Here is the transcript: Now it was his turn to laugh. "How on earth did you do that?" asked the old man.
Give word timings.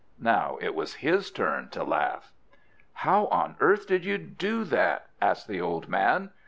Now 0.19 0.57
it 0.61 0.73
was 0.73 0.95
his 1.05 1.29
turn 1.29 1.69
to 1.69 1.83
laugh. 1.83 2.33
"How 2.91 3.27
on 3.27 3.55
earth 3.59 3.85
did 3.85 4.03
you 4.03 4.17
do 4.17 4.63
that?" 4.63 5.05
asked 5.21 5.47
the 5.47 5.61
old 5.61 5.89
man. 5.89 6.31